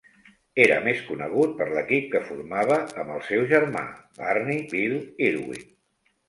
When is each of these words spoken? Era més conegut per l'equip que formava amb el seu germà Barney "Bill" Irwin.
Era 0.61 0.77
més 0.85 1.01
conegut 1.09 1.51
per 1.59 1.67
l'equip 1.75 2.07
que 2.13 2.21
formava 2.29 2.79
amb 3.03 3.13
el 3.17 3.21
seu 3.29 3.45
germà 3.53 3.85
Barney 4.23 4.65
"Bill" 4.73 4.97
Irwin. 5.29 5.63